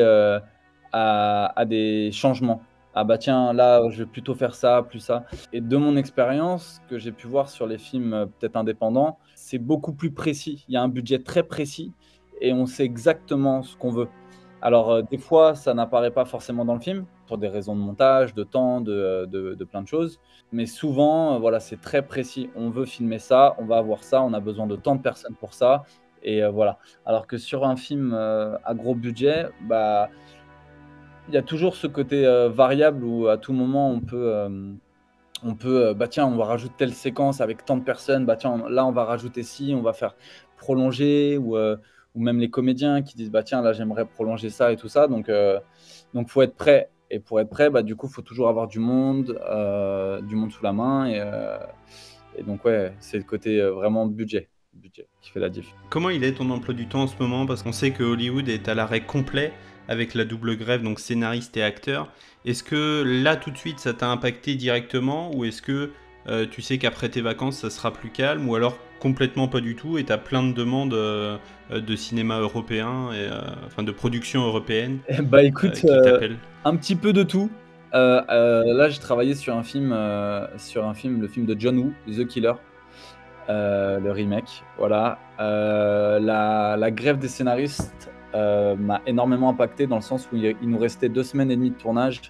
[0.91, 2.61] à, à, des changements.
[2.93, 5.25] Ah bah tiens, là, je vais plutôt faire ça, plus ça.
[5.53, 9.93] Et de mon expérience que j'ai pu voir sur les films peut-être indépendants, c'est beaucoup
[9.93, 10.65] plus précis.
[10.67, 11.91] Il y a un budget très précis
[12.41, 14.07] et on sait exactement ce qu'on veut.
[14.61, 18.33] Alors, des fois, ça n'apparaît pas forcément dans le film, pour des raisons de montage,
[18.33, 20.19] de temps, de, de, plein de choses.
[20.51, 22.49] Mais souvent, euh, voilà, c'est très précis.
[22.55, 25.35] On veut filmer ça, on va avoir ça, on a besoin de tant de personnes
[25.35, 25.83] pour ça.
[26.23, 26.79] Et euh, voilà.
[27.05, 30.09] Alors que sur un film euh, à gros budget, bah,
[31.27, 34.47] il y a toujours ce côté variable où à tout moment on peut,
[35.43, 38.63] on peut, bah tiens, on va rajouter telle séquence avec tant de personnes, bah tiens,
[38.69, 40.15] là on va rajouter ci, on va faire
[40.55, 44.77] prolonger, ou, ou même les comédiens qui disent, bah tiens, là j'aimerais prolonger ça et
[44.77, 45.07] tout ça.
[45.09, 45.29] Donc,
[46.13, 46.91] donc faut être prêt.
[47.09, 50.35] Et pour être prêt, bah, du coup, il faut toujours avoir du monde, euh, du
[50.35, 51.07] monde sous la main.
[51.07, 51.57] Et, euh,
[52.45, 55.73] donc, ouais, c'est le côté euh, vraiment budget, budget qui fait la diff.
[55.89, 57.45] Comment il est ton emploi du temps en ce moment?
[57.45, 59.53] Parce qu'on sait que Hollywood est à l'arrêt complet
[59.87, 62.11] avec la double grève, donc scénariste et acteur.
[62.43, 65.33] Est-ce que là, tout de suite, ça t'a impacté directement?
[65.33, 65.91] Ou est-ce que
[66.51, 68.49] tu sais qu'après tes vacances, ça sera plus calme?
[68.49, 71.37] Ou alors complètement pas du tout et t'as plein de demandes euh,
[71.71, 76.29] de cinéma européen, et, euh, enfin de production européenne Bah écoute, euh,
[76.65, 77.49] un petit peu de tout.
[77.93, 79.95] Là, j'ai travaillé sur un film,
[80.57, 82.53] sur un film, le film de John Woo, The Killer,
[83.49, 84.63] le remake.
[84.77, 85.17] Voilà.
[85.39, 90.77] La, la grève des scénaristes m'a énormément impacté dans le sens où il, il nous
[90.77, 92.21] restait deux semaines et demie de tournage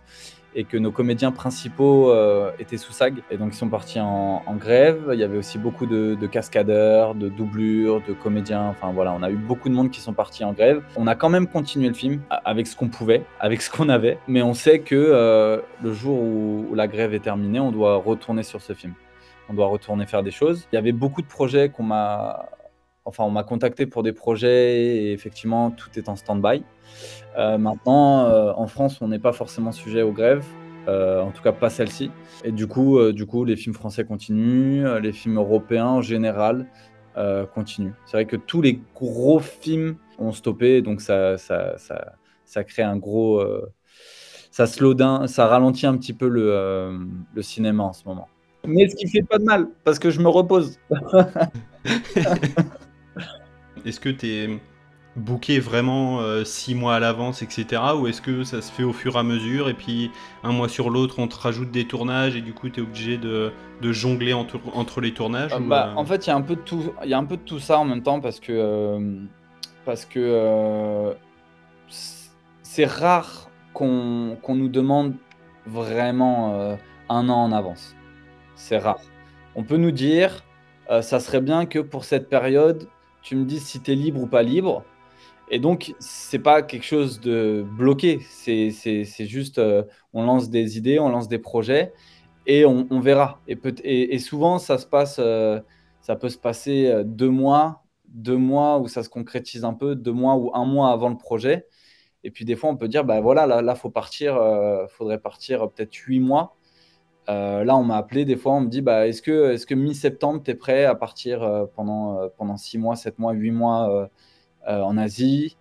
[0.58, 3.22] et que nos comédiens principaux euh, étaient sous SAG.
[3.30, 5.12] Et donc, ils sont partis en, grève.
[5.13, 8.63] Il y avait aussi beaucoup de, de cascadeurs, de doublures, de comédiens.
[8.63, 10.82] Enfin, voilà, on a eu beaucoup de monde qui sont partis en grève.
[10.96, 14.17] On a quand même continué le film avec ce qu'on pouvait, avec ce qu'on avait.
[14.28, 17.98] Mais on sait que euh, le jour où, où la grève est terminée, on doit
[17.98, 18.96] retourner sur ce film.
[19.50, 20.67] On doit retourner faire des choses.
[20.74, 22.50] Il y avait beaucoup de projets qu'on m'a...
[23.06, 26.63] Enfin, on m'a contacté pour des projets et effectivement, tout est en stand-by.
[27.38, 30.45] Euh, maintenant, euh, en France, on n'est pas forcément sujet aux grèves,
[30.88, 32.12] euh, en tout cas pas celle-ci.
[32.43, 36.65] Et du coup, du coup, les films français continuent, les films européens en général
[37.56, 37.93] continuent.
[38.06, 41.76] C'est vrai que tous les gros films ont stoppé, donc ça, ça,
[42.45, 43.43] ça, crée un gros,
[44.52, 48.28] ça slow down, ça ralentit un petit peu le, le cinéma en ce moment.
[48.67, 50.78] Mais ce qui fait pas de mal, parce que je me repose.
[53.86, 54.60] Est-ce que t'es
[55.17, 57.82] booké vraiment 6 mois à l'avance, etc.
[57.99, 60.12] Ou est-ce que ça se fait au fur et à mesure et puis
[60.43, 63.53] un mois sur l'autre on te rajoute des tournages et du coup t'es obligé de,
[63.82, 66.36] de jongler entre, entre les tournages Euh, ou, bah, euh, En fait, il y a
[66.36, 66.93] un peu de tout.
[67.03, 69.25] Il y a un peu de tout ça en même temps parce que euh,
[69.86, 71.13] parce que euh,
[72.63, 75.15] c'est rare qu'on qu'on nous demande
[75.65, 76.75] vraiment euh,
[77.10, 77.97] un an en avance.
[78.56, 79.01] C'est rare.
[79.56, 80.45] On peut nous dire,
[80.91, 82.89] euh, ça serait bien que pour cette période,
[83.21, 84.86] tu me dises si tu es libre ou pas libre.
[85.50, 88.20] Et donc, c'est pas quelque chose de bloqué.
[88.30, 89.84] C'est juste, euh,
[90.14, 91.94] on lance des idées, on lance des projets
[92.46, 93.40] et on, verra.
[93.48, 95.62] Et, peut- et, souvent, ça se passe, euh,
[96.02, 99.96] ça peut se passer euh, deux mois, deux mois où ça se concrétise un peu,
[99.96, 101.66] deux mois ou un mois avant le projet.
[102.24, 104.38] Et puis des fois, on peut dire, bah voilà, là, là faut partir,
[104.90, 106.58] faudrait partir peut-être huit mois.
[107.28, 110.42] Là, on m'a appelé, des fois, on me dit, bah, est-ce que, est-ce que mi-septembre,
[110.44, 114.10] tu es prêt à partir pendant, pendant six mois, sept mois, huit mois
[114.67, 115.58] en Asie.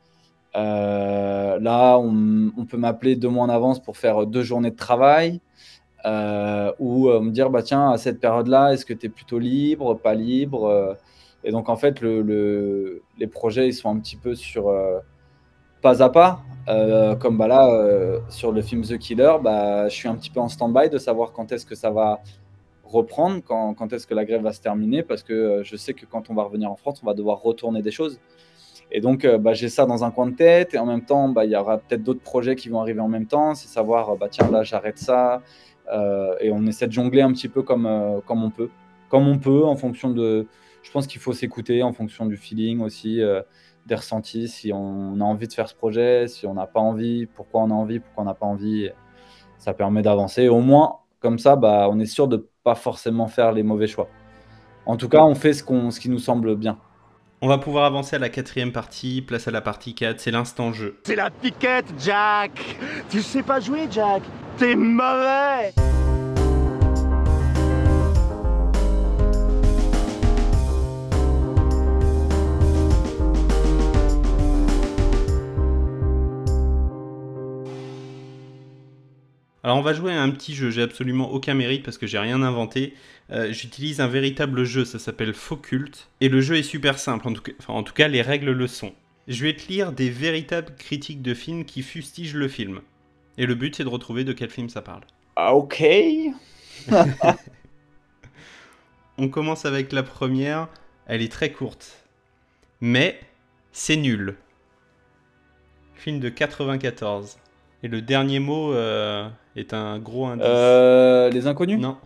[0.57, 5.41] Euh, Là, on, peut m'appeler deux mois en avance pour faire deux journées de travail
[6.07, 9.39] euh, ou euh, me dire bah tiens à cette période-là est-ce que tu es plutôt
[9.39, 10.95] libre pas libre euh,
[11.45, 14.99] et donc en fait le, le- les projets ils sont un petit peu sur euh,
[15.83, 16.41] pas à pas.
[16.69, 20.31] Euh, comme bah là euh, sur le film The Killer bah je suis un petit
[20.31, 22.21] peu en stand-by de savoir quand est-ce que ça va
[22.85, 26.07] reprendre quand, est-ce que la grève va se terminer parce que euh, je sais que
[26.07, 28.19] quand on va revenir en France on va devoir retourner des choses
[28.91, 30.75] et donc, euh, bah, j'ai ça dans un coin de tête.
[30.75, 33.09] Et en même temps, bah, il y aura peut-être d'autres projets qui vont arriver en
[33.09, 33.55] même temps.
[33.55, 35.43] C'est savoir, euh, bah, tiens, là, j'arrête ça.
[35.93, 38.71] Euh, et on essaie de jongler un petit peu comme, comme on peut.
[39.09, 40.47] Comme on peut, en fonction de.
[40.83, 43.21] Je pense qu'il faut s'écouter en fonction du feeling aussi,
[43.87, 44.49] des ressentis.
[44.49, 47.71] Si on a envie de faire ce projet, si on n'a pas envie, pourquoi on
[47.71, 48.91] a envie, pourquoi on n'a pas envie.
[49.59, 50.49] Ça permet d'avancer.
[50.49, 51.59] Au moins, comme ça,
[51.91, 54.09] on est sûr de pas forcément faire les mauvais choix.
[54.87, 56.79] En tout cas, on fait ce, qu'on, ce qui nous semble bien.
[57.43, 60.73] On va pouvoir avancer à la quatrième partie, place à la partie 4, c'est l'instant
[60.73, 60.99] jeu.
[61.05, 62.79] C'est la piquette, Jack.
[63.11, 64.23] Tu sais pas jouer, Jack.
[64.57, 65.75] T'es mauvais
[79.67, 82.21] Alors on va jouer à un petit jeu, j'ai absolument aucun mérite parce que j'ai
[82.21, 82.95] rien inventé.
[83.33, 86.09] Euh, J'utilise un véritable jeu, ça s'appelle Focult.
[86.21, 88.53] Et le jeu est super simple, en tout, cas, enfin, en tout cas les règles
[88.53, 88.93] le sont.
[89.27, 92.81] Je vais te lire des véritables critiques de films qui fustigent le film.
[93.39, 95.03] Et le but c'est de retrouver de quel film ça parle.
[95.35, 95.83] Ah, ok.
[99.19, 100.69] On commence avec la première,
[101.09, 102.07] elle est très courte.
[102.81, 103.19] Mais
[103.73, 104.37] c'est nul.
[105.97, 107.39] Film de 94.
[107.83, 110.45] Et le dernier mot euh, est un gros indice.
[110.49, 111.79] Euh, les inconnus?
[111.79, 111.97] Non.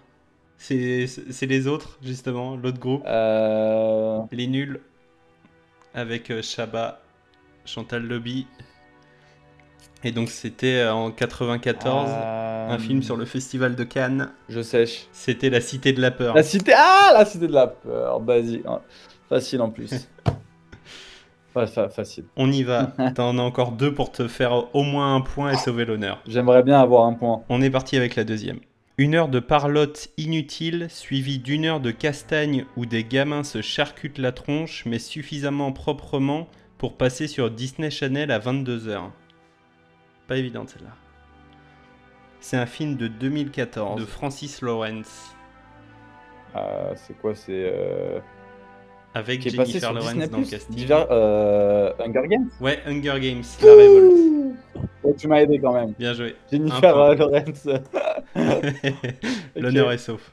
[0.59, 1.06] C'est
[1.42, 3.02] les autres, justement, l'autre groupe.
[3.06, 4.80] Euh, Les nuls.
[5.94, 7.00] Avec Shabba,
[7.64, 8.46] Chantal Lobby.
[10.04, 14.30] Et donc c'était en 94, Euh, un film sur le festival de Cannes.
[14.48, 15.06] Je sèche.
[15.12, 16.35] C'était La Cité de la Peur.
[16.35, 16.72] La cité.
[16.76, 18.20] Ah, la cité de la peur.
[18.20, 18.62] Vas-y.
[18.66, 18.80] hein.
[19.28, 19.90] Facile en plus.
[21.52, 22.24] Fa- fa- facile.
[22.36, 22.92] On y va.
[23.14, 26.22] T'en as encore deux pour te faire au moins un point et sauver l'honneur.
[26.26, 27.42] J'aimerais bien avoir un point.
[27.48, 28.60] On est parti avec la deuxième.
[28.98, 34.18] Une heure de parlotte inutile, suivie d'une heure de castagne où des gamins se charcutent
[34.18, 39.00] la tronche, mais suffisamment proprement pour passer sur Disney Channel à 22h.
[40.28, 40.94] Pas évidente celle-là.
[42.40, 45.34] C'est un film de 2014 de Francis Lawrence
[46.56, 47.70] Euh, c'est quoi C'est.
[47.72, 48.20] euh,
[49.14, 50.77] avec Qui est passé Jennifer Lawrence dans le casting.
[50.77, 54.16] Diver- euh, Hunger Games Ouais, Hunger Games, la révolte.
[55.18, 55.94] Tu m'as aidé quand même.
[55.99, 56.37] Bien joué.
[56.53, 57.14] Jennifer euh.
[57.14, 57.66] Lawrence.
[59.57, 60.33] L'honneur est sauf.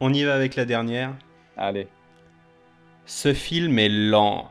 [0.00, 1.14] On y va avec la dernière.
[1.56, 1.88] Allez.
[3.06, 4.50] Ce film est lent.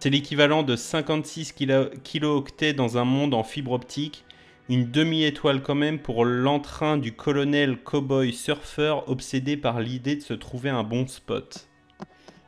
[0.00, 4.24] C'est l'équivalent de 56 kilo- kilooctets dans un monde en fibre optique.
[4.68, 10.34] Une demi-étoile quand même pour l'entrain du colonel cowboy surfeur obsédé par l'idée de se
[10.34, 11.68] trouver un bon spot.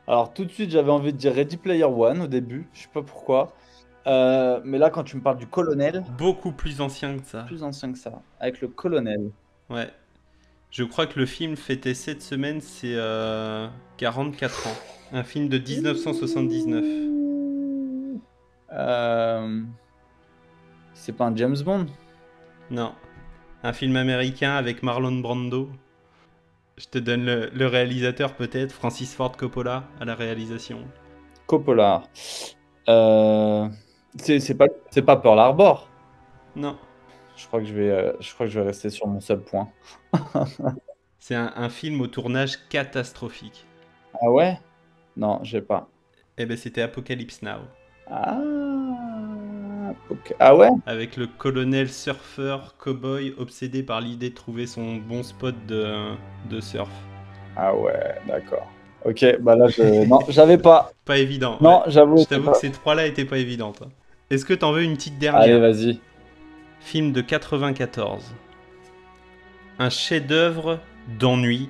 [0.07, 2.67] Alors tout de suite, j'avais envie de dire Ready Player One au début.
[2.73, 3.53] Je sais pas pourquoi.
[4.07, 7.43] Euh, mais là, quand tu me parles du colonel, Beaucoup plus ancien que ça.
[7.43, 9.31] plus ancien que ça, avec le colonel.
[9.69, 9.89] Ouais.
[10.71, 13.67] Je crois que le film fêtait cette semaine, c'est euh,
[13.97, 14.75] 44 ans.
[15.11, 16.83] Un film de 1979.
[18.73, 19.61] Euh,
[20.93, 21.87] C'est pas un James Bond?
[22.69, 22.93] Non.
[23.63, 25.69] Un film américain avec Marlon Brando.
[26.77, 30.93] Je te donne le, le réalisateur peut-être, Francis Ford Coppola à la réalisation.
[31.45, 32.03] Coppola.
[32.89, 33.67] Euh,
[34.17, 35.89] C'est pas, c'est pas Pearl Harbor.
[36.55, 36.77] Non.
[37.35, 39.41] Je crois que je vais, euh, je crois que je vais rester sur mon seul
[39.43, 39.69] point.
[41.19, 43.65] C'est un, un film au tournage catastrophique.
[44.21, 44.59] Ah ouais?
[45.17, 45.89] Non, j'ai pas.
[46.37, 47.61] Eh ben c'était Apocalypse Now.
[48.07, 48.39] Ah,
[50.39, 55.55] ah ouais Avec le colonel surfeur cowboy obsédé par l'idée de trouver son bon spot
[55.67, 56.13] de,
[56.49, 56.89] de surf.
[57.55, 58.67] Ah ouais, d'accord.
[59.05, 60.05] Ok, bah là, je...
[60.07, 60.91] non, j'avais pas.
[61.05, 61.57] Pas évident.
[61.61, 61.83] Non, ouais.
[61.87, 62.17] j'avoue.
[62.17, 63.81] Je t'avoue pas- que ces trois-là étaient pas évidentes.
[63.83, 63.89] hein.
[64.29, 65.41] Est-ce que t'en veux une petite dernière?
[65.43, 65.99] Allez, vas-y.
[66.81, 68.23] Film de 94.
[69.79, 70.79] Un chef-d'œuvre
[71.19, 71.69] d'ennui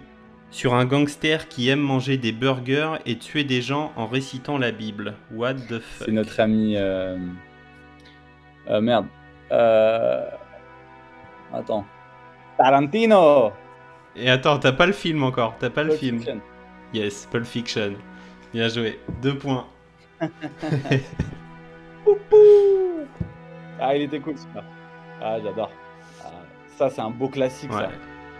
[0.50, 4.71] sur un gangster qui aime manger des burgers et tuer des gens en récitant la
[4.71, 5.13] Bible.
[5.34, 6.06] What the fuck?
[6.08, 6.76] C'est notre ami.
[6.78, 7.17] euh,
[8.70, 9.06] euh, merde.
[9.52, 10.30] Euh...
[11.54, 11.86] Attends.
[12.58, 13.52] Tarantino
[14.16, 16.18] Et attends, t'as pas le film encore, t'as pas le Pulp film.
[16.18, 16.42] Fiction.
[16.94, 17.94] Yes, Pulp Fiction.
[18.54, 19.00] Bien joué.
[19.22, 19.68] Deux points.
[23.80, 24.64] Ah, il était cool celui-là.
[25.22, 25.72] Ah, j'adore.
[26.24, 26.32] Ah,
[26.78, 27.88] ça, c'est un beau classique, ça.
[27.88, 27.94] Ouais.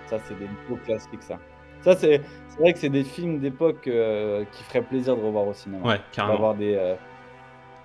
[0.08, 1.38] Ça, c'est des beaux classiques, ça.
[1.82, 2.22] Ça, c'est
[2.60, 5.88] vrai que c'est des films d'époque euh, qui feraient plaisir de revoir au cinéma.
[5.88, 6.54] Ouais, carrément.
[6.54, 6.96] Des, euh,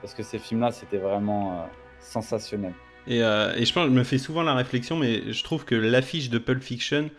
[0.00, 1.64] Parce que ces films-là, c'était vraiment euh,
[2.02, 2.72] sensationnel.
[3.06, 5.74] Et, euh, et je pense, je me fais souvent la réflexion, mais je trouve que
[5.74, 7.10] l'affiche de Pulp Fiction,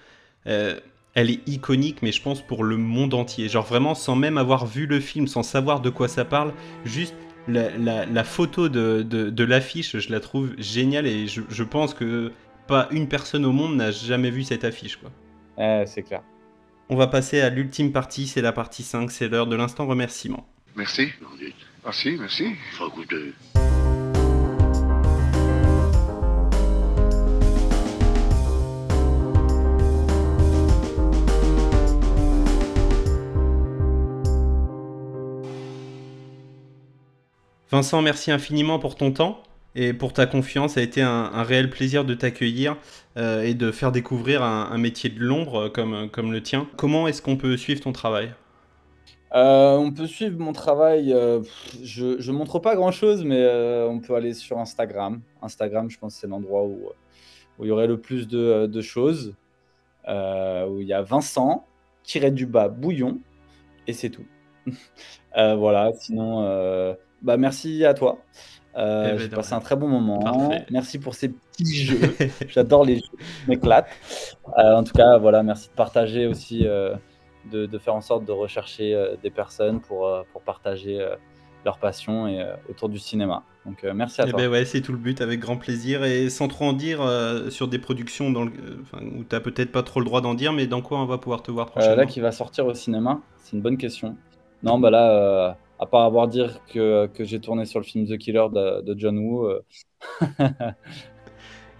[0.48, 0.80] euh,
[1.14, 3.50] elle est iconique, mais je pense pour le monde entier.
[3.50, 6.54] Genre vraiment, sans même avoir vu le film, sans savoir de quoi ça parle,
[6.86, 7.14] juste
[7.48, 11.64] la, la- la photo de, de- de l'affiche, je la trouve géniale et je, je
[11.64, 12.32] pense que
[12.68, 14.96] pas une personne au monde n'a jamais vu cette affiche.
[14.98, 15.12] Quoi.
[15.58, 16.22] Eh, c'est clair.
[16.90, 20.48] On va passer à l'ultime partie, c'est la partie 5, c'est l'heure de l'instant remerciement.
[20.76, 21.10] Merci.
[21.86, 22.46] Merci, merci.
[37.74, 39.42] Vincent, merci infiniment pour ton temps
[39.74, 40.74] et pour ta confiance.
[40.74, 42.78] Ça a été un, réel plaisir de t'accueillir
[43.18, 46.68] euh, et de faire découvrir un, métier de l'ombre comme, le tien.
[46.78, 48.32] Comment est-ce qu'on peut suivre ton travail?
[49.34, 51.14] Euh, on peut suivre mon travail.
[51.14, 51.42] euh,
[51.82, 53.44] je, je montre pas grand chose, mais
[53.90, 55.24] on peut aller sur Instagram.
[55.42, 56.92] Instagram, je pense c'est l'endroit où,
[57.60, 59.34] il y aurait le plus de, de choses.
[60.08, 61.66] Où il y a Vincent,
[62.04, 63.18] tiré du bas, bouillon,
[63.88, 64.28] et c'est tout.
[65.36, 68.20] Voilà, sinon, bah, merci à toi.
[68.76, 70.20] Euh, Eh ben, J'ai passé un très bon moment.
[70.20, 70.66] Parfait.
[70.72, 72.16] Merci pour ces petits jeux.
[72.48, 73.88] J'adore les jeux, je m'éclate.
[74.58, 76.96] Euh, en tout cas, voilà, merci de partager aussi, euh,
[77.52, 81.00] de, de faire en sorte de rechercher euh, des personnes pour, pour partager
[81.66, 83.44] leur passion et, autour du cinéma.
[83.66, 84.40] Donc, merci à Eh toi.
[84.42, 86.04] ben ouais, c'est tout le but, avec grand plaisir.
[86.04, 87.00] Et sans trop en dire
[87.50, 88.52] sur des productions dans le-
[88.82, 91.20] enfin, où t'as peut-être pas trop le droit d'en dire, mais dans quoi on va
[91.20, 94.18] pouvoir te voir prochainement là, qui va sortir au cinéma, c'est une bonne question.
[94.64, 98.18] Non, bah là, à part avoir dire que, que j'ai tourné sur le film The
[98.18, 99.62] Killer de, de John Woo, euh,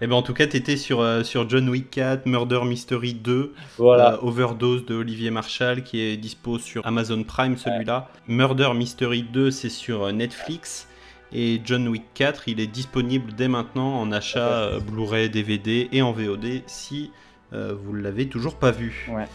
[0.00, 3.54] Eh ben en tout cas, t'étais sur, euh, sur John Wick 4, Murder Mystery 2,
[3.78, 4.14] Voilà.
[4.14, 8.10] euh, Overdose de Olivier Marshall qui est dispo sur Amazon Prime celui-là.
[8.26, 10.88] Murder Mystery 2 c'est sur Netflix
[11.32, 16.02] Et John Wick 4, il est disponible dès maintenant en achat euh, Blu-ray, DVD et
[16.02, 17.10] en VOD si
[17.52, 19.06] vous ne l'avez toujours pas vu.
[19.08, 19.26] Ouais.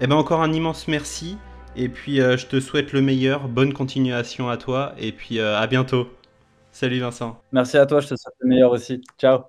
[0.00, 1.38] Et ben encore un immense merci.
[1.76, 5.58] Et puis euh, je te souhaite le meilleur, bonne continuation à toi et puis euh,
[5.58, 6.08] à bientôt.
[6.72, 7.40] Salut Vincent.
[7.52, 9.00] Merci à toi, je te souhaite le meilleur aussi.
[9.18, 9.44] Ciao.